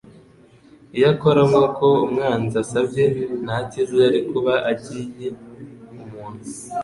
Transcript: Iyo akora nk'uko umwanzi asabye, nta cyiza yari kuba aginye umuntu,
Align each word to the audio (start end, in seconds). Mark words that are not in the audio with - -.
Iyo 0.95 1.05
akora 1.13 1.41
nk'uko 1.49 1.85
umwanzi 2.05 2.55
asabye, 2.63 3.05
nta 3.43 3.57
cyiza 3.69 3.95
yari 4.03 4.19
kuba 4.29 4.53
aginye 4.71 5.27
umuntu, 6.01 6.45